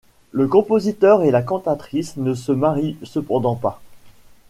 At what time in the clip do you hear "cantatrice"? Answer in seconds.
1.43-2.17